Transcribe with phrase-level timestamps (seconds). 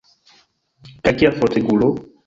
[1.05, 1.97] Kaj kia fortegulo!